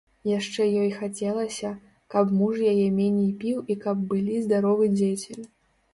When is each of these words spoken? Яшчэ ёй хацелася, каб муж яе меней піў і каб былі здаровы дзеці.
Яшчэ 0.27 0.61
ёй 0.83 0.87
хацелася, 1.01 1.71
каб 2.15 2.33
муж 2.39 2.55
яе 2.71 2.87
меней 2.99 3.31
піў 3.45 3.61
і 3.75 3.79
каб 3.85 4.03
былі 4.15 4.35
здаровы 4.47 4.93
дзеці. 4.99 5.41